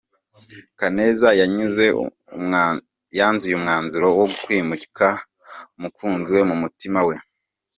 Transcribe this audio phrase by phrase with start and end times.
[0.79, 1.29] Kaneza
[3.19, 5.07] yanzuye umwanzuro wo kwimika
[5.77, 7.15] umukunzi we mu mutima we.